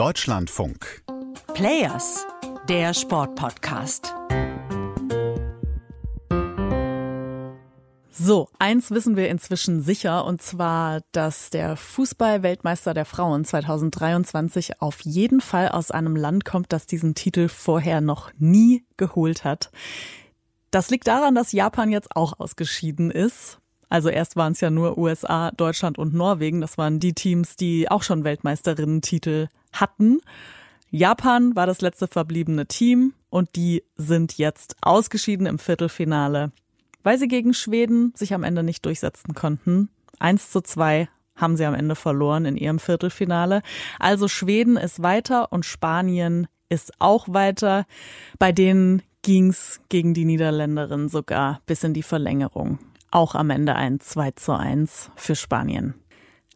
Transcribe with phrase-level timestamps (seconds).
[0.00, 1.02] Deutschlandfunk.
[1.52, 2.26] Players,
[2.70, 4.14] der Sportpodcast.
[8.10, 15.02] So, eins wissen wir inzwischen sicher, und zwar, dass der Fußball-Weltmeister der Frauen 2023 auf
[15.02, 19.70] jeden Fall aus einem Land kommt, das diesen Titel vorher noch nie geholt hat.
[20.70, 23.58] Das liegt daran, dass Japan jetzt auch ausgeschieden ist.
[23.90, 26.62] Also erst waren es ja nur USA, Deutschland und Norwegen.
[26.62, 30.20] Das waren die Teams, die auch schon Weltmeisterinnen-Titel hatten.
[30.90, 36.52] Japan war das letzte verbliebene Team und die sind jetzt ausgeschieden im Viertelfinale,
[37.02, 39.88] weil sie gegen Schweden sich am Ende nicht durchsetzen konnten.
[40.18, 43.62] Eins zu zwei haben sie am Ende verloren in ihrem Viertelfinale.
[43.98, 47.86] Also Schweden ist weiter und Spanien ist auch weiter.
[48.38, 52.78] Bei denen ging's gegen die Niederländerin sogar bis in die Verlängerung.
[53.10, 55.94] Auch am Ende ein 2 zu 1 für Spanien.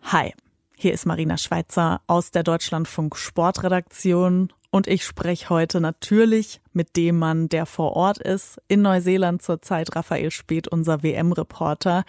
[0.02, 0.34] Hi,
[0.77, 7.18] hier ist Marina Schweizer aus der Deutschlandfunk Sportredaktion und ich spreche heute natürlich mit dem
[7.18, 12.04] Mann, der vor Ort ist, in Neuseeland zurzeit, Raphael Speth, unser WM-Reporter.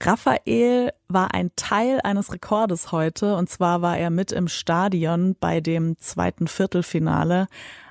[0.00, 5.60] Raphael war ein Teil eines Rekordes heute und zwar war er mit im Stadion bei
[5.60, 7.46] dem zweiten Viertelfinale,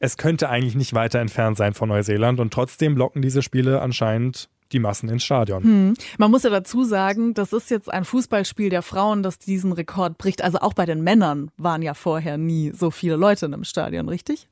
[0.00, 4.48] es könnte eigentlich nicht weiter entfernt sein von Neuseeland und trotzdem locken diese Spiele anscheinend
[4.72, 5.62] die Massen ins Stadion.
[5.62, 5.94] Hm.
[6.18, 10.18] Man muss ja dazu sagen, das ist jetzt ein Fußballspiel der Frauen, das diesen Rekord
[10.18, 10.42] bricht.
[10.42, 14.08] Also auch bei den Männern waren ja vorher nie so viele Leute in einem Stadion,
[14.08, 14.48] richtig?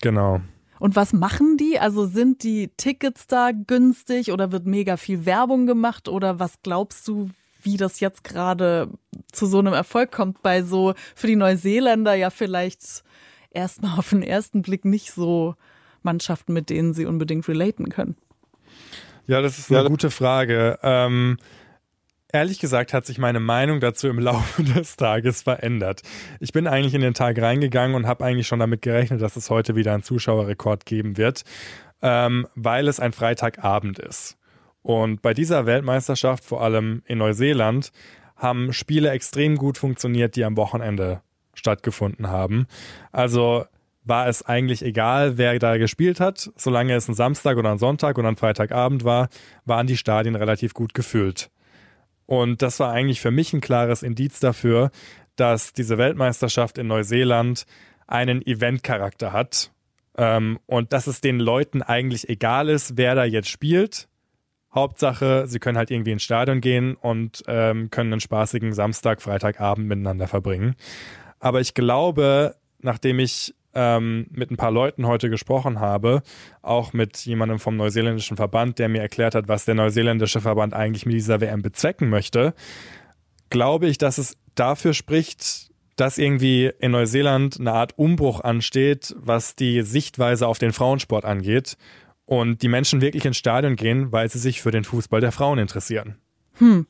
[0.00, 0.40] Genau.
[0.78, 1.78] Und was machen die?
[1.78, 7.06] Also sind die Tickets da günstig oder wird mega viel Werbung gemacht oder was glaubst
[7.06, 7.30] du,
[7.62, 8.88] wie das jetzt gerade
[9.30, 13.04] zu so einem Erfolg kommt bei so für die Neuseeländer ja vielleicht
[13.50, 15.54] erstmal auf den ersten Blick nicht so
[16.02, 18.16] Mannschaften, mit denen sie unbedingt relaten können?
[19.30, 19.88] Ja, das ist eine ja.
[19.88, 20.80] gute Frage.
[20.82, 21.36] Ähm,
[22.32, 26.02] ehrlich gesagt hat sich meine Meinung dazu im Laufe des Tages verändert.
[26.40, 29.48] Ich bin eigentlich in den Tag reingegangen und habe eigentlich schon damit gerechnet, dass es
[29.48, 31.44] heute wieder einen Zuschauerrekord geben wird,
[32.02, 34.36] ähm, weil es ein Freitagabend ist.
[34.82, 37.92] Und bei dieser Weltmeisterschaft, vor allem in Neuseeland,
[38.34, 41.22] haben Spiele extrem gut funktioniert, die am Wochenende
[41.54, 42.66] stattgefunden haben.
[43.12, 43.64] Also
[44.02, 46.50] war es eigentlich egal, wer da gespielt hat.
[46.56, 49.28] Solange es ein Samstag oder ein Sonntag oder ein Freitagabend war,
[49.64, 51.50] waren die Stadien relativ gut gefüllt.
[52.26, 54.90] Und das war eigentlich für mich ein klares Indiz dafür,
[55.36, 57.66] dass diese Weltmeisterschaft in Neuseeland
[58.06, 59.72] einen Eventcharakter hat
[60.16, 64.08] ähm, und dass es den Leuten eigentlich egal ist, wer da jetzt spielt.
[64.72, 69.88] Hauptsache, sie können halt irgendwie ins Stadion gehen und ähm, können einen spaßigen Samstag, Freitagabend
[69.88, 70.76] miteinander verbringen.
[71.40, 76.22] Aber ich glaube, nachdem ich ähm, mit ein paar Leuten heute gesprochen habe,
[76.62, 81.06] auch mit jemandem vom neuseeländischen Verband, der mir erklärt hat, was der neuseeländische Verband eigentlich
[81.06, 82.54] mit dieser WM bezwecken möchte,
[83.48, 89.54] glaube ich, dass es dafür spricht, dass irgendwie in Neuseeland eine Art Umbruch ansteht, was
[89.54, 91.76] die Sichtweise auf den Frauensport angeht
[92.24, 95.58] und die Menschen wirklich ins Stadion gehen, weil sie sich für den Fußball der Frauen
[95.58, 96.16] interessieren.
[96.58, 96.86] Hm.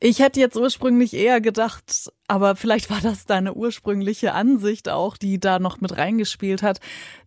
[0.00, 5.40] Ich hätte jetzt ursprünglich eher gedacht, aber vielleicht war das deine ursprüngliche Ansicht auch, die
[5.40, 6.78] da noch mit reingespielt hat,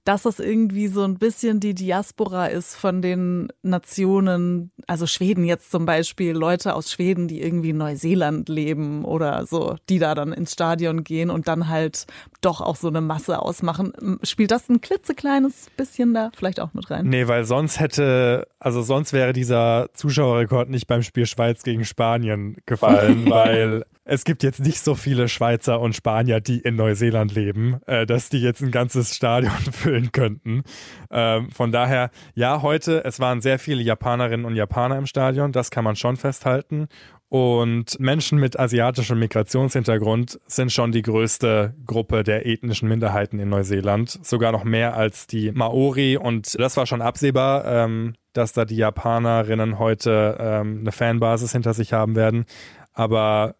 [0.03, 5.71] dass es irgendwie so ein bisschen die Diaspora ist von den Nationen, also Schweden jetzt
[5.71, 10.33] zum Beispiel, Leute aus Schweden, die irgendwie in Neuseeland leben oder so, die da dann
[10.33, 12.07] ins Stadion gehen und dann halt
[12.41, 14.19] doch auch so eine Masse ausmachen.
[14.23, 17.07] Spielt das ein klitzekleines bisschen da vielleicht auch mit rein?
[17.07, 22.57] Nee, weil sonst hätte, also sonst wäre dieser Zuschauerrekord nicht beim Spiel Schweiz gegen Spanien
[22.65, 27.79] gefallen, weil es gibt jetzt nicht so viele Schweizer und Spanier, die in Neuseeland leben,
[27.85, 30.63] äh, dass die jetzt ein ganzes Stadion füllen könnten.
[31.11, 35.71] Ähm, von daher, ja, heute, es waren sehr viele Japanerinnen und Japaner im Stadion, das
[35.71, 36.87] kann man schon festhalten.
[37.29, 44.19] Und Menschen mit asiatischem Migrationshintergrund sind schon die größte Gruppe der ethnischen Minderheiten in Neuseeland,
[44.21, 46.17] sogar noch mehr als die Maori.
[46.17, 51.73] Und das war schon absehbar, ähm, dass da die Japanerinnen heute ähm, eine Fanbasis hinter
[51.73, 52.43] sich haben werden.
[52.91, 53.55] Aber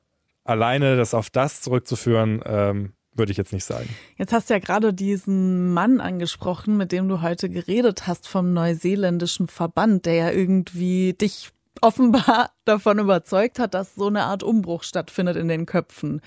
[0.51, 3.89] alleine das auf das zurückzuführen, ähm, würde ich jetzt nicht sagen.
[4.18, 8.53] Jetzt hast du ja gerade diesen Mann angesprochen, mit dem du heute geredet hast vom
[8.53, 11.51] neuseeländischen Verband, der ja irgendwie dich
[11.81, 16.21] offenbar davon überzeugt hat, dass so eine Art Umbruch stattfindet in den Köpfen.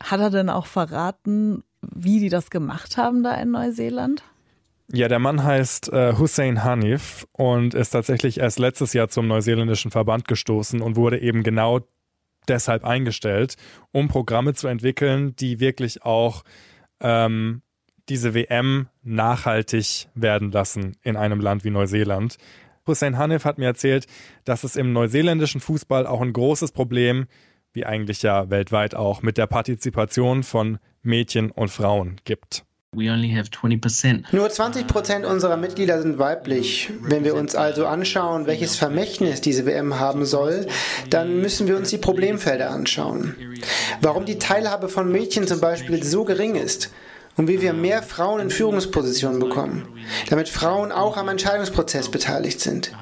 [0.00, 4.24] Hat er denn auch verraten, wie die das gemacht haben da in Neuseeland?
[4.92, 9.90] Ja, der Mann heißt äh, Hussein Hanif und ist tatsächlich erst letztes Jahr zum neuseeländischen
[9.90, 11.80] Verband gestoßen und wurde eben genau
[12.48, 13.56] deshalb eingestellt,
[13.92, 16.42] um Programme zu entwickeln, die wirklich auch
[17.00, 17.62] ähm,
[18.08, 22.36] diese WM nachhaltig werden lassen in einem Land wie Neuseeland.
[22.86, 24.06] Hussein Hanif hat mir erzählt,
[24.44, 27.26] dass es im neuseeländischen Fußball auch ein großes Problem,
[27.72, 32.64] wie eigentlich ja weltweit auch, mit der Partizipation von Mädchen und Frauen gibt.
[34.32, 36.90] Nur 20 Prozent unserer Mitglieder sind weiblich.
[37.00, 40.66] Wenn wir uns also anschauen, welches Vermächtnis diese WM haben soll,
[41.08, 43.34] dann müssen wir uns die Problemfelder anschauen.
[44.02, 46.92] Warum die Teilhabe von Mädchen zum Beispiel so gering ist
[47.38, 49.88] und wie wir mehr Frauen in Führungspositionen bekommen,
[50.28, 52.92] damit Frauen auch am Entscheidungsprozess beteiligt sind.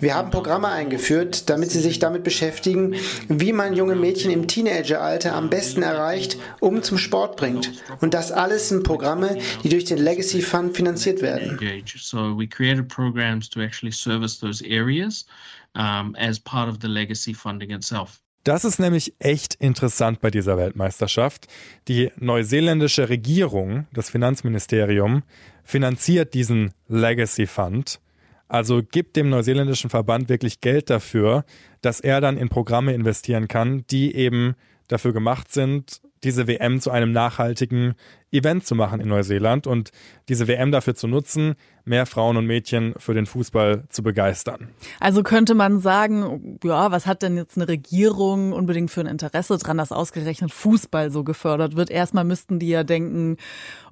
[0.00, 2.94] Wir haben Programme eingeführt, damit sie sich damit beschäftigen,
[3.28, 7.72] wie man junge Mädchen im Teenageralter am besten erreicht, um zum Sport bringt.
[8.00, 11.58] Und das alles sind Programme, die durch den Legacy Fund finanziert werden.
[11.96, 15.26] So we created programs to actually service those areas
[15.74, 18.20] um, as part of the legacy funding itself.
[18.44, 21.48] Das ist nämlich echt interessant bei dieser Weltmeisterschaft.
[21.88, 25.22] Die neuseeländische Regierung, das Finanzministerium,
[25.64, 28.00] finanziert diesen Legacy Fund
[28.48, 31.44] also gibt dem neuseeländischen Verband wirklich Geld dafür,
[31.80, 34.54] dass er dann in Programme investieren kann, die eben
[34.88, 37.94] dafür gemacht sind, diese WM zu einem nachhaltigen
[38.34, 39.90] Event zu machen in Neuseeland und
[40.28, 41.54] diese WM dafür zu nutzen,
[41.84, 44.70] mehr Frauen und Mädchen für den Fußball zu begeistern.
[44.98, 49.56] Also könnte man sagen, ja, was hat denn jetzt eine Regierung unbedingt für ein Interesse
[49.58, 51.90] dran, dass ausgerechnet Fußball so gefördert wird?
[51.90, 53.36] Erstmal müssten die ja denken,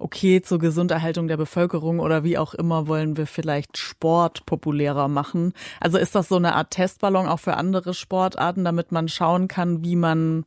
[0.00, 5.52] okay, zur Gesunderhaltung der Bevölkerung oder wie auch immer wollen wir vielleicht Sport populärer machen.
[5.78, 9.85] Also ist das so eine Art Testballon auch für andere Sportarten, damit man schauen kann,
[9.85, 10.44] wie man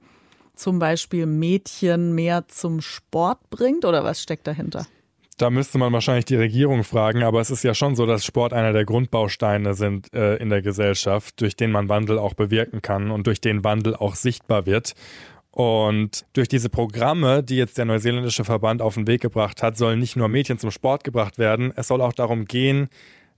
[0.55, 4.85] zum Beispiel Mädchen mehr zum Sport bringt oder was steckt dahinter?
[5.37, 8.53] Da müsste man wahrscheinlich die Regierung fragen, aber es ist ja schon so, dass Sport
[8.53, 13.11] einer der Grundbausteine sind äh, in der Gesellschaft, durch den man Wandel auch bewirken kann
[13.11, 14.93] und durch den Wandel auch sichtbar wird.
[15.51, 19.99] Und durch diese Programme, die jetzt der neuseeländische Verband auf den Weg gebracht hat, sollen
[19.99, 22.89] nicht nur Mädchen zum Sport gebracht werden, es soll auch darum gehen,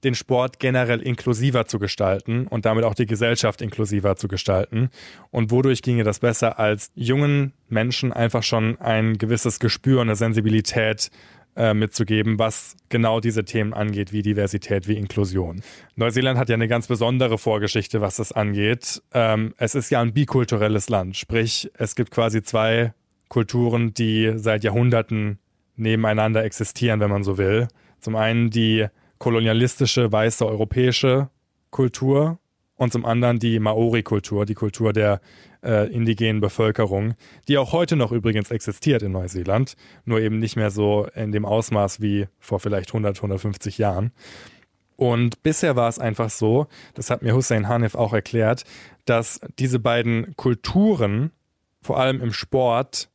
[0.04, 4.90] den Sport generell inklusiver zu gestalten und damit auch die Gesellschaft inklusiver zu gestalten.
[5.32, 11.10] Und wodurch ginge das besser, als jungen Menschen einfach schon ein gewisses Gespür, eine Sensibilität
[11.56, 15.62] äh, mitzugeben, was genau diese Themen angeht, wie Diversität, wie Inklusion.
[15.96, 19.02] Neuseeland hat ja eine ganz besondere Vorgeschichte, was das angeht.
[19.14, 22.94] Ähm, es ist ja ein bikulturelles Land, sprich es gibt quasi zwei
[23.28, 25.40] Kulturen, die seit Jahrhunderten
[25.76, 27.68] nebeneinander existieren, wenn man so will.
[28.00, 28.86] Zum einen die
[29.20, 31.30] kolonialistische weiße europäische
[31.70, 32.40] Kultur
[32.76, 35.20] und zum anderen die Maori-Kultur, die Kultur der
[35.64, 37.16] äh, indigenen Bevölkerung,
[37.48, 39.76] die auch heute noch übrigens existiert in Neuseeland,
[40.06, 44.12] nur eben nicht mehr so in dem Ausmaß wie vor vielleicht 100, 150 Jahren.
[44.96, 48.64] Und bisher war es einfach so, das hat mir Hussein Hanif auch erklärt,
[49.06, 51.32] dass diese beiden Kulturen,
[51.82, 53.10] vor allem im Sport,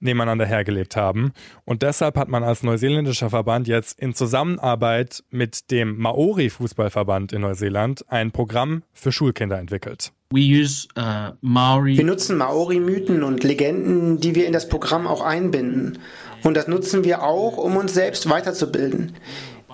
[0.00, 1.32] nebeneinander hergelebt haben.
[1.64, 8.04] Und deshalb hat man als neuseeländischer Verband jetzt in Zusammenarbeit mit dem Maori-Fußballverband in Neuseeland
[8.08, 10.12] ein Programm für Schulkinder entwickelt.
[10.34, 11.96] Use, uh, Maori.
[11.96, 15.98] Wir nutzen Maori-Mythen und Legenden, die wir in das Programm auch einbinden.
[16.42, 19.12] Und das nutzen wir auch, um uns selbst weiterzubilden.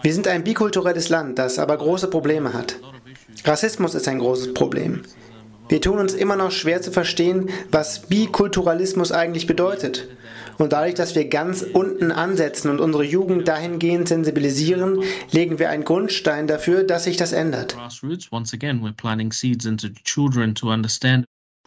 [0.03, 2.77] Wir sind ein bikulturelles Land, das aber große Probleme hat.
[3.45, 5.03] Rassismus ist ein großes Problem.
[5.69, 10.09] Wir tun uns immer noch schwer zu verstehen, was Bikulturalismus eigentlich bedeutet.
[10.59, 15.03] Und dadurch, dass wir ganz unten ansetzen und unsere Jugend dahingehend sensibilisieren,
[15.33, 17.77] legen wir einen Grundstein dafür, dass sich das ändert.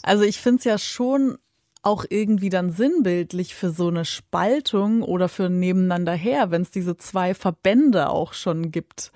[0.04, 1.38] Also ich finde es ja schon
[1.82, 6.98] auch irgendwie dann sinnbildlich für so eine Spaltung oder für nebeneinander her, wenn es diese
[6.98, 9.12] zwei Verbände auch schon gibt.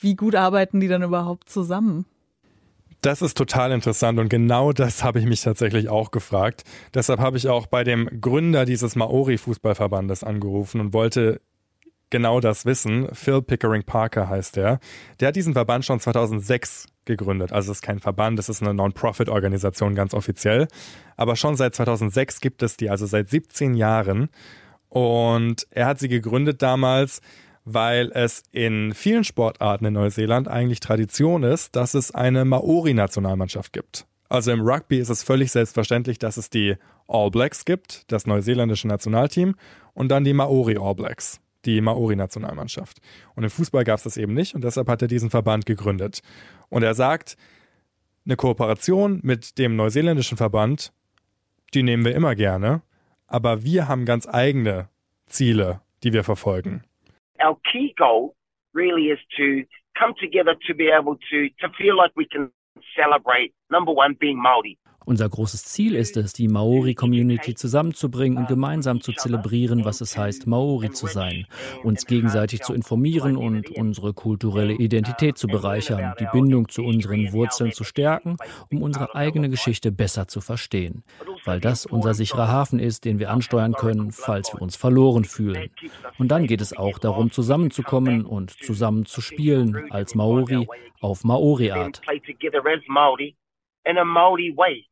[0.00, 2.06] Wie gut arbeiten die dann überhaupt zusammen?
[3.02, 6.62] Das ist total interessant und genau das habe ich mich tatsächlich auch gefragt.
[6.94, 11.40] Deshalb habe ich auch bei dem Gründer dieses Maori-Fußballverbandes angerufen und wollte
[12.10, 13.08] genau das wissen.
[13.12, 14.78] Phil Pickering Parker heißt der.
[15.18, 17.52] Der hat diesen Verband schon 2006 gegründet.
[17.52, 20.68] Also es ist kein Verband, es ist eine Non-Profit-Organisation ganz offiziell.
[21.16, 24.28] Aber schon seit 2006 gibt es die, also seit 17 Jahren.
[24.88, 27.20] Und er hat sie gegründet damals,
[27.64, 34.06] weil es in vielen Sportarten in Neuseeland eigentlich Tradition ist, dass es eine Maori-Nationalmannschaft gibt.
[34.28, 36.76] Also im Rugby ist es völlig selbstverständlich, dass es die
[37.06, 39.54] All Blacks gibt, das neuseeländische Nationalteam,
[39.92, 42.98] und dann die Maori All Blacks, die Maori-Nationalmannschaft.
[43.34, 46.20] Und im Fußball gab es das eben nicht und deshalb hat er diesen Verband gegründet.
[46.70, 47.36] Und er sagt,
[48.24, 50.92] eine Kooperation mit dem neuseeländischen Verband,
[51.74, 52.82] die nehmen wir immer gerne,
[53.26, 54.88] aber wir haben ganz eigene
[55.26, 56.84] Ziele, die wir verfolgen.
[57.42, 58.34] Our key goal
[58.74, 59.64] really is to
[59.98, 62.50] come together to be able to to feel like we can
[62.96, 64.78] celebrate number one being Maori.
[65.04, 70.46] Unser großes Ziel ist es, die Maori-Community zusammenzubringen und gemeinsam zu zelebrieren, was es heißt,
[70.46, 71.46] Maori zu sein,
[71.82, 77.72] uns gegenseitig zu informieren und unsere kulturelle Identität zu bereichern, die Bindung zu unseren Wurzeln
[77.72, 78.36] zu stärken,
[78.70, 81.02] um unsere eigene Geschichte besser zu verstehen,
[81.44, 85.70] weil das unser sicherer Hafen ist, den wir ansteuern können, falls wir uns verloren fühlen.
[86.18, 90.68] Und dann geht es auch darum, zusammenzukommen und zusammen zu spielen als Maori
[91.00, 92.00] auf Maori-Art.
[93.84, 94.86] in a Maori way.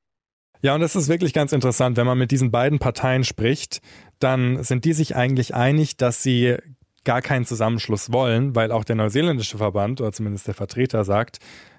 [0.63, 3.81] Ja, und das ist wirklich ganz interessant, wenn man mit diesen beiden Parteien spricht,
[4.19, 6.57] dann sind die sich eigentlich einig, dass sie
[7.05, 11.39] gar keinen Zusammenschluss wollen, weil auch der neuseeländische Verband oder zumindest der Vertreter sagt,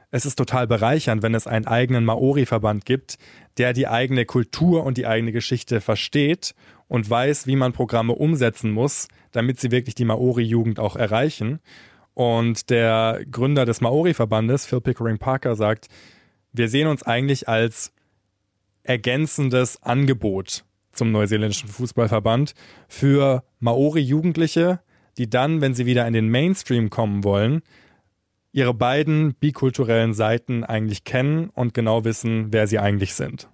[0.09, 3.17] es ist total bereichernd, wenn es einen eigenen Maori-Verband gibt,
[3.57, 6.53] der die eigene Kultur und die eigene Geschichte versteht
[6.87, 11.59] und weiß, wie man Programme umsetzen muss, damit sie wirklich die Maori-Jugend auch erreichen.
[12.13, 15.87] Und der Gründer des Maori-Verbandes, Phil Pickering Parker, sagt,
[16.51, 17.93] wir sehen uns eigentlich als
[18.83, 22.53] ergänzendes Angebot zum neuseeländischen Fußballverband
[22.87, 24.79] für Maori-Jugendliche,
[25.17, 27.61] die dann, wenn sie wieder in den Mainstream kommen wollen,
[28.51, 33.49] ihre beiden bikulturellen Seiten eigentlich kennen und genau wissen, wer sie eigentlich sind.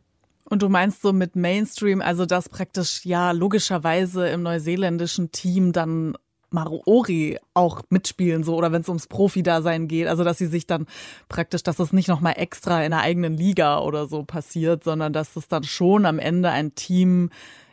[0.49, 6.15] Und du meinst so mit Mainstream, also dass praktisch ja logischerweise im neuseeländischen Team dann
[6.49, 10.85] Maori auch mitspielen, so oder wenn es ums Profi-Dasein geht, also dass sie sich dann
[11.29, 15.35] praktisch, dass es nicht nochmal extra in der eigenen Liga oder so passiert, sondern dass
[15.35, 17.29] es dann schon am Ende ein Team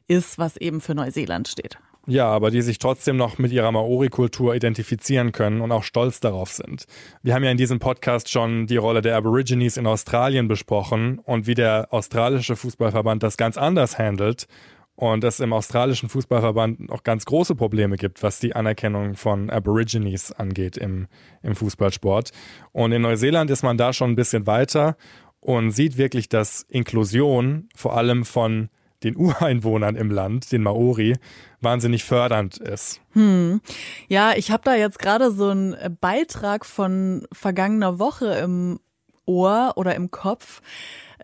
[0.06, 1.78] ist, was eben für Neuseeland steht.
[2.06, 6.50] Ja, aber die sich trotzdem noch mit ihrer Maori-Kultur identifizieren können und auch stolz darauf
[6.50, 6.84] sind.
[7.22, 11.46] Wir haben ja in diesem Podcast schon die Rolle der Aborigines in Australien besprochen und
[11.46, 14.46] wie der australische Fußballverband das ganz anders handelt
[14.96, 20.32] und es im australischen Fußballverband auch ganz große Probleme gibt, was die Anerkennung von Aborigines
[20.32, 21.08] angeht im,
[21.42, 22.30] im Fußballsport.
[22.72, 24.96] Und in Neuseeland ist man da schon ein bisschen weiter
[25.40, 28.70] und sieht wirklich, dass Inklusion vor allem von
[29.02, 31.16] den Ureinwohnern im Land, den Maori,
[31.60, 33.00] wahnsinnig fördernd ist.
[33.12, 33.60] Hm.
[34.08, 38.80] Ja, ich habe da jetzt gerade so einen Beitrag von vergangener Woche im
[39.26, 40.60] Ohr oder im Kopf.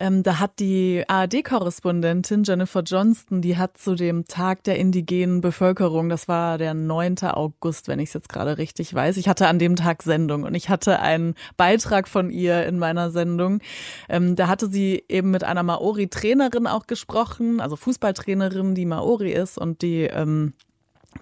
[0.01, 6.09] Ähm, da hat die ARD-Korrespondentin Jennifer Johnston, die hat zu dem Tag der indigenen Bevölkerung,
[6.09, 7.17] das war der 9.
[7.25, 9.19] August, wenn ich es jetzt gerade richtig weiß.
[9.19, 13.11] Ich hatte an dem Tag Sendung und ich hatte einen Beitrag von ihr in meiner
[13.11, 13.61] Sendung.
[14.09, 19.59] Ähm, da hatte sie eben mit einer Maori-Trainerin auch gesprochen, also Fußballtrainerin, die Maori ist
[19.59, 20.55] und die ähm,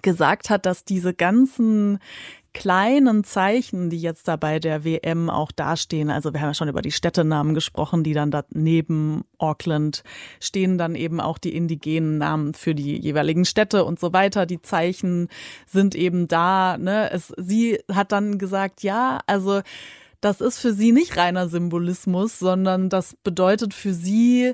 [0.01, 1.99] gesagt hat, dass diese ganzen
[2.59, 6.67] kleinen Zeichen, die jetzt da bei der WM auch dastehen, also wir haben ja schon
[6.67, 10.03] über die Städtenamen gesprochen, die dann da neben Auckland
[10.41, 14.45] stehen dann eben auch die indigenen Namen für die jeweiligen Städte und so weiter.
[14.45, 15.29] Die Zeichen
[15.67, 16.77] sind eben da.
[16.77, 17.09] Ne?
[17.11, 19.61] Es, sie hat dann gesagt, ja, also
[20.19, 24.53] das ist für sie nicht reiner Symbolismus, sondern das bedeutet für sie,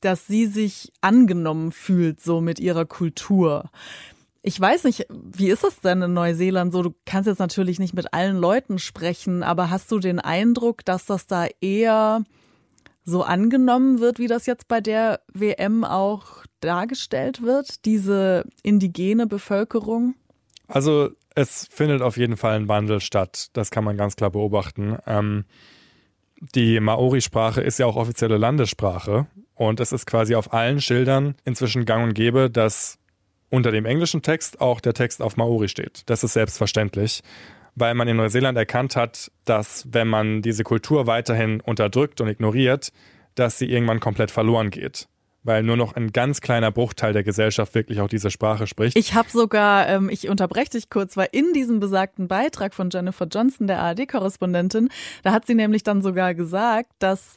[0.00, 3.70] dass sie sich angenommen fühlt, so mit ihrer Kultur.
[4.46, 6.82] Ich weiß nicht, wie ist es denn in Neuseeland so?
[6.82, 11.06] Du kannst jetzt natürlich nicht mit allen Leuten sprechen, aber hast du den Eindruck, dass
[11.06, 12.24] das da eher
[13.04, 20.14] so angenommen wird, wie das jetzt bei der WM auch dargestellt wird, diese indigene Bevölkerung?
[20.68, 23.48] Also es findet auf jeden Fall ein Wandel statt.
[23.54, 24.98] Das kann man ganz klar beobachten.
[25.06, 25.46] Ähm,
[26.54, 31.86] die Maori-Sprache ist ja auch offizielle Landessprache und es ist quasi auf allen Schildern inzwischen
[31.86, 32.98] gang und gäbe, dass
[33.50, 36.02] unter dem englischen Text auch der Text auf Maori steht.
[36.06, 37.22] Das ist selbstverständlich,
[37.74, 42.92] weil man in Neuseeland erkannt hat, dass wenn man diese Kultur weiterhin unterdrückt und ignoriert,
[43.34, 45.08] dass sie irgendwann komplett verloren geht
[45.44, 48.96] weil nur noch ein ganz kleiner Bruchteil der Gesellschaft wirklich auch diese Sprache spricht.
[48.96, 53.26] Ich habe sogar, ähm, ich unterbreche dich kurz, weil in diesem besagten Beitrag von Jennifer
[53.26, 54.88] Johnson, der ARD-Korrespondentin,
[55.22, 57.36] da hat sie nämlich dann sogar gesagt, dass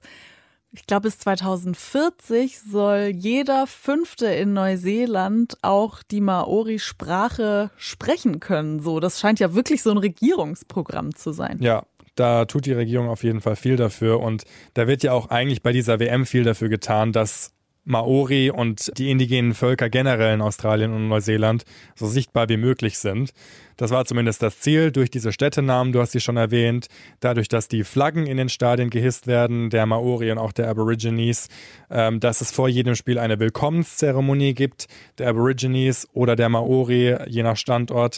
[0.78, 8.80] ich glaube, bis 2040 soll jeder Fünfte in Neuseeland auch die Maori-Sprache sprechen können.
[8.80, 11.58] So, das scheint ja wirklich so ein Regierungsprogramm zu sein.
[11.62, 11.84] Ja,
[12.16, 14.44] da tut die Regierung auf jeden Fall viel dafür und
[14.76, 17.54] da wird ja auch eigentlich bei dieser WM viel dafür getan, dass
[17.88, 21.64] Maori und die indigenen Völker generell in Australien und Neuseeland
[21.96, 23.32] so sichtbar wie möglich sind.
[23.78, 26.88] Das war zumindest das Ziel durch diese Städtenamen, du hast sie schon erwähnt,
[27.22, 31.48] dadurch, dass die Flaggen in den Stadien gehisst werden, der Maori und auch der Aborigines,
[31.90, 37.44] ähm, dass es vor jedem Spiel eine Willkommenszeremonie gibt, der Aborigines oder der Maori, je
[37.44, 38.18] nach Standort.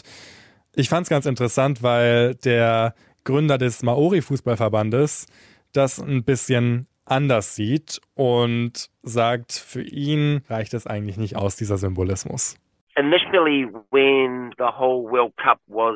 [0.74, 5.26] Ich fand es ganz interessant, weil der Gründer des Maori-Fußballverbandes
[5.72, 11.78] das ein bisschen anders sieht und sagt, für ihn reicht es eigentlich nicht aus, dieser
[11.78, 12.56] Symbolismus.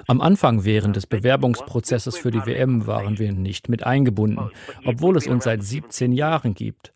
[0.06, 4.50] Am Anfang während des Bewerbungsprozesses für die WM waren wir nicht mit eingebunden,
[4.86, 6.93] obwohl es uns seit 17 Jahren gibt.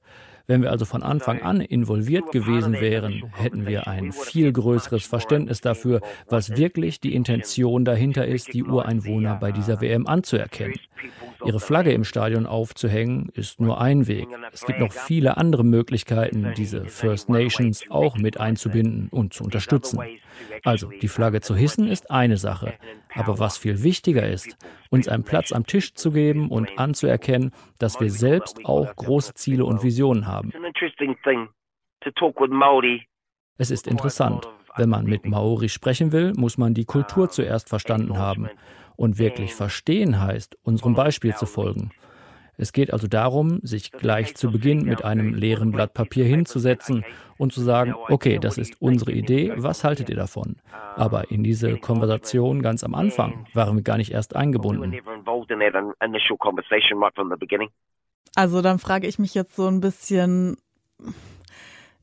[0.48, 5.60] Wenn wir also von Anfang an involviert gewesen wären, hätten wir ein viel größeres Verständnis
[5.60, 10.80] dafür, was wirklich die Intention dahinter ist, die Ureinwohner bei dieser WM anzuerkennen.
[11.44, 14.26] Ihre Flagge im Stadion aufzuhängen, ist nur ein Weg.
[14.50, 20.00] Es gibt noch viele andere Möglichkeiten, diese First Nations auch mit einzubinden und zu unterstützen.
[20.64, 22.74] Also, die Flagge zu hissen ist eine Sache.
[23.14, 24.56] Aber was viel wichtiger ist,
[24.90, 29.64] uns einen Platz am Tisch zu geben und anzuerkennen, dass wir selbst auch große Ziele
[29.64, 30.37] und Visionen haben.
[33.56, 34.48] Es ist interessant.
[34.76, 38.48] Wenn man mit Maori sprechen will, muss man die Kultur zuerst verstanden haben.
[38.96, 41.90] Und wirklich verstehen heißt, unserem Beispiel zu folgen.
[42.60, 47.04] Es geht also darum, sich gleich zu Beginn mit einem leeren Blatt Papier hinzusetzen
[47.36, 50.56] und zu sagen, okay, das ist unsere Idee, was haltet ihr davon?
[50.96, 54.92] Aber in diese Konversation ganz am Anfang waren wir gar nicht erst eingebunden.
[58.34, 60.56] Also dann frage ich mich jetzt so ein bisschen,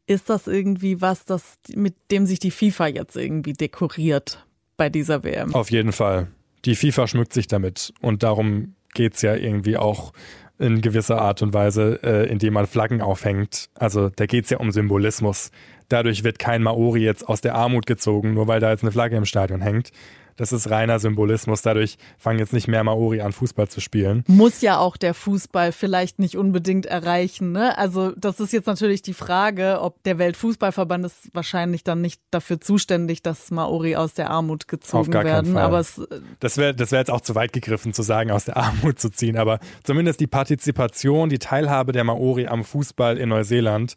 [0.08, 4.46] ist das irgendwie was, das, mit dem sich die FIFA jetzt irgendwie dekoriert
[4.78, 5.54] bei dieser WM?
[5.56, 6.28] Auf jeden Fall
[6.66, 10.14] die FIFA schmückt sich damit und darum geht es ja irgendwie auch
[10.58, 13.70] in gewisser Art und Weise, äh, indem man Flaggen aufhängt.
[13.76, 15.52] Also da geht es ja um Symbolismus.
[15.90, 19.18] Dadurch wird kein Maori jetzt aus der Armut gezogen, nur weil da jetzt eine Flagge
[19.18, 19.92] im Stadion hängt,
[20.36, 21.62] das ist reiner Symbolismus.
[21.62, 24.24] Dadurch fangen jetzt nicht mehr Maori an, Fußball zu spielen.
[24.28, 27.52] Muss ja auch der Fußball vielleicht nicht unbedingt erreichen.
[27.52, 27.78] Ne?
[27.78, 32.60] Also das ist jetzt natürlich die Frage, ob der Weltfußballverband ist wahrscheinlich dann nicht dafür
[32.60, 35.58] zuständig, dass Maori aus der Armut gezogen Auf gar werden.
[35.58, 36.02] Aber es,
[36.40, 39.10] das wäre das wär jetzt auch zu weit gegriffen zu sagen, aus der Armut zu
[39.10, 39.38] ziehen.
[39.38, 43.96] Aber zumindest die Partizipation, die Teilhabe der Maori am Fußball in Neuseeland,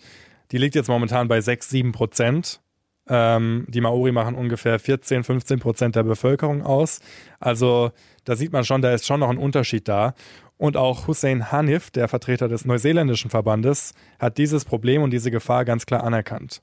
[0.53, 2.61] die liegt jetzt momentan bei 6, 7 Prozent.
[3.09, 7.01] Ähm, die Maori machen ungefähr 14, 15 Prozent der Bevölkerung aus.
[7.41, 7.91] Also
[8.25, 10.15] da sieht man schon, da ist schon noch ein Unterschied da.
[10.59, 15.65] Und auch Hussein Hanif, der Vertreter des neuseeländischen Verbandes, hat dieses Problem und diese Gefahr
[15.65, 16.61] ganz klar anerkannt.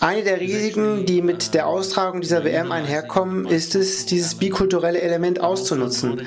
[0.00, 5.40] Eine der Risiken, die mit der Austragung dieser WM einherkommen, ist es, dieses bikulturelle Element
[5.40, 6.26] auszunutzen,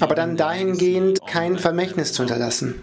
[0.00, 2.82] aber dann dahingehend kein Vermächtnis zu hinterlassen.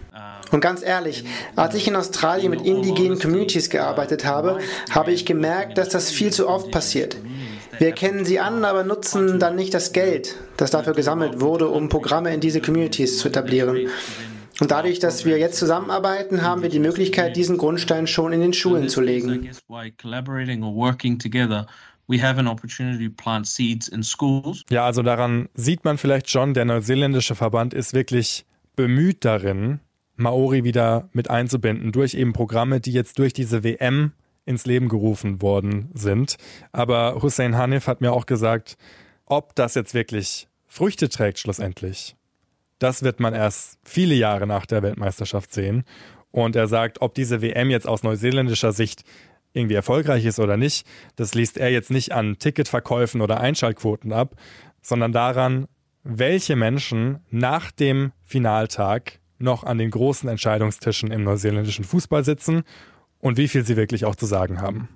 [0.51, 5.77] Und ganz ehrlich, als ich in Australien mit indigenen Communities gearbeitet habe, habe ich gemerkt,
[5.77, 7.17] dass das viel zu oft passiert.
[7.79, 11.89] Wir kennen sie an, aber nutzen dann nicht das Geld, das dafür gesammelt wurde, um
[11.89, 13.87] Programme in diese Communities zu etablieren.
[14.59, 18.53] Und dadurch, dass wir jetzt zusammenarbeiten, haben wir die Möglichkeit, diesen Grundstein schon in den
[18.53, 19.51] Schulen zu legen.
[24.69, 29.81] Ja, also daran sieht man vielleicht schon, der neuseeländische Verband ist wirklich bemüht darin,
[30.17, 34.11] Maori wieder mit einzubinden durch eben Programme, die jetzt durch diese WM
[34.45, 36.37] ins Leben gerufen worden sind.
[36.71, 38.77] Aber Hussein Hanif hat mir auch gesagt,
[39.25, 42.15] ob das jetzt wirklich Früchte trägt schlussendlich,
[42.79, 45.83] das wird man erst viele Jahre nach der Weltmeisterschaft sehen.
[46.31, 49.03] Und er sagt, ob diese WM jetzt aus neuseeländischer Sicht
[49.53, 54.35] irgendwie erfolgreich ist oder nicht, das liest er jetzt nicht an Ticketverkäufen oder Einschaltquoten ab,
[54.81, 55.67] sondern daran,
[56.03, 62.63] welche Menschen nach dem Finaltag noch an den großen Entscheidungstischen im neuseeländischen Fußball sitzen
[63.19, 64.89] und wie viel sie wirklich auch zu sagen haben.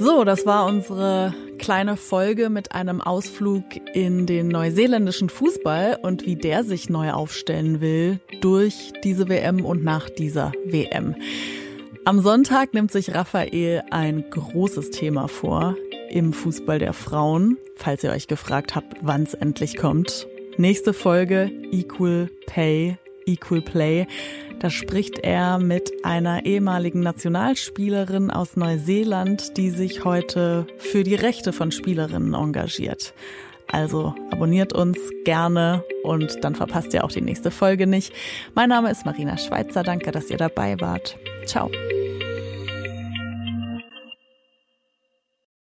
[0.00, 6.36] So, das war unsere kleine Folge mit einem Ausflug in den neuseeländischen Fußball und wie
[6.36, 11.16] der sich neu aufstellen will durch diese WM und nach dieser WM.
[12.04, 15.74] Am Sonntag nimmt sich Raphael ein großes Thema vor
[16.10, 20.26] im Fußball der Frauen, falls ihr euch gefragt habt, wann es endlich kommt.
[20.58, 24.08] Nächste Folge Equal Pay, Equal Play.
[24.58, 31.52] Da spricht er mit einer ehemaligen Nationalspielerin aus Neuseeland, die sich heute für die Rechte
[31.52, 33.14] von Spielerinnen engagiert.
[33.68, 38.12] Also abonniert uns gerne und dann verpasst ihr auch die nächste Folge nicht.
[38.56, 39.84] Mein Name ist Marina Schweizer.
[39.84, 41.16] Danke, dass ihr dabei wart.
[41.46, 41.70] Ciao.